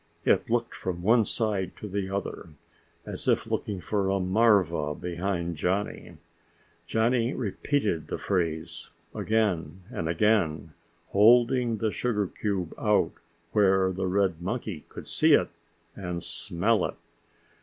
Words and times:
It 0.25 0.49
looked 0.49 0.73
from 0.73 1.03
one 1.03 1.25
side 1.25 1.75
to 1.75 1.87
the 1.87 2.09
other, 2.09 2.49
as 3.05 3.27
if 3.27 3.45
looking 3.45 3.79
for 3.79 4.09
a 4.09 4.19
marva 4.19 4.95
behind 4.95 5.57
Johnny. 5.57 6.17
Johnny 6.87 7.35
repeated 7.35 8.07
the 8.07 8.17
phrase 8.17 8.89
again 9.13 9.83
and 9.91 10.09
again, 10.09 10.73
holding 11.09 11.77
the 11.77 11.91
sugar 11.91 12.27
out 12.79 13.11
where 13.51 13.91
the 13.93 14.07
red 14.07 14.41
monkey 14.41 14.85
could 14.89 15.07
see 15.07 15.33
it 15.33 15.49
and 15.95 16.23
smell 16.23 16.83
it. 16.85 16.95